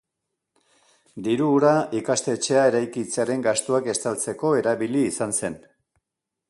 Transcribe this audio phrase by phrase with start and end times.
[1.27, 5.61] Diru hura ikastetxea eraikitzearen gastuak estaltzeko erabili izan zen.